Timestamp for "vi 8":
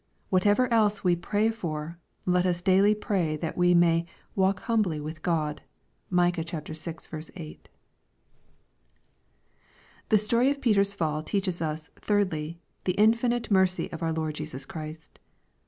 6.41-7.69